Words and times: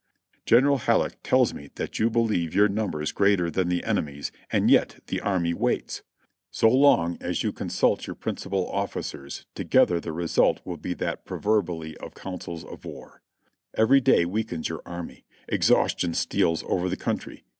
"General 0.47 0.79
Halleck 0.79 1.19
tells 1.21 1.53
me 1.53 1.69
that 1.75 1.99
you 1.99 2.09
believe 2.09 2.55
your 2.55 2.67
numbers 2.67 3.11
great 3.11 3.39
er 3.39 3.51
than 3.51 3.69
the 3.69 3.83
enemy's 3.83 4.31
and 4.51 4.71
yet 4.71 4.99
the 5.09 5.21
army 5.21 5.53
waits. 5.53 6.01
So 6.49 6.69
long 6.71 7.19
as 7.21 7.43
you 7.43 7.53
con 7.53 7.67
THE 7.67 7.73
CONFEDERATE 7.73 7.73
STATES 7.75 7.83
OF 7.83 7.83
AMERICA 7.83 7.99
325 8.01 8.01
suit 8.01 8.07
your 8.07 8.15
principal 8.15 8.69
officers 9.37 9.45
together 9.53 9.99
the 9.99 10.11
result 10.11 10.61
will 10.65 10.77
be 10.77 10.95
that 10.95 11.25
pro 11.25 11.39
verbially 11.39 11.95
of 11.97 12.15
councils 12.15 12.65
of 12.65 12.83
war. 12.83 13.21
Every 13.75 14.01
day 14.01 14.25
weakens 14.25 14.69
your 14.69 14.81
army. 14.87 15.23
Exhaustion 15.47 16.15
steals 16.15 16.63
over 16.63 16.89
the 16.89 16.97
country. 16.97 17.43